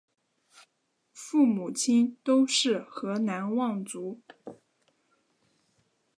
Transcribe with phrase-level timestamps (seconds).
[1.13, 4.19] 父母亲都是河南望族。